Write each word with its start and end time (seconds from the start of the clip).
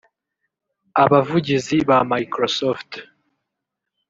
Abavugizi 1.03 1.75
ba 1.89 1.99
Microsoft 2.09 2.91